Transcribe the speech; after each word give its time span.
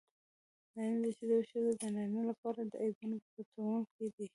نارینه 0.75 0.99
د 1.03 1.07
ښځې 1.17 1.33
او 1.37 1.43
ښځه 1.49 1.71
د 1.81 1.83
نارینه 1.95 2.23
لپاره 2.31 2.59
د 2.63 2.73
عیبونو 2.83 3.15
پټوونکي 3.33 4.05
دي. 4.15 4.27